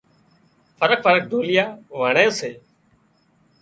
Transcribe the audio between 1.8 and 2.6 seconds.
وڻي سي